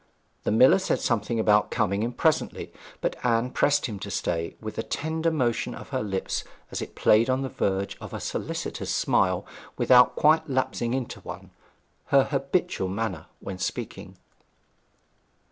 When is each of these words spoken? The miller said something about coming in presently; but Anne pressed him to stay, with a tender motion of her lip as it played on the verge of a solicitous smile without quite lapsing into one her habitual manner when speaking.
The 0.45 0.51
miller 0.51 0.79
said 0.79 0.99
something 0.99 1.39
about 1.39 1.69
coming 1.69 2.01
in 2.01 2.13
presently; 2.13 2.73
but 3.01 3.15
Anne 3.23 3.51
pressed 3.51 3.85
him 3.85 3.99
to 3.99 4.09
stay, 4.09 4.55
with 4.59 4.79
a 4.79 4.81
tender 4.81 5.29
motion 5.29 5.75
of 5.75 5.89
her 5.89 6.01
lip 6.01 6.27
as 6.71 6.81
it 6.81 6.95
played 6.95 7.29
on 7.29 7.43
the 7.43 7.49
verge 7.49 7.97
of 8.01 8.11
a 8.11 8.19
solicitous 8.19 8.89
smile 8.89 9.45
without 9.77 10.15
quite 10.15 10.49
lapsing 10.49 10.95
into 10.95 11.19
one 11.19 11.51
her 12.07 12.23
habitual 12.23 12.87
manner 12.89 13.27
when 13.41 13.59
speaking. 13.59 14.17